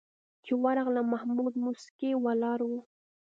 چې 0.45 0.53
ورغلم 0.63 1.05
محمود 1.13 1.53
موسکی 1.63 2.09
ولاړ 2.23 2.59
و. 2.69 2.71